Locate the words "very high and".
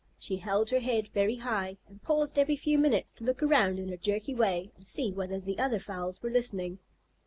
1.09-2.01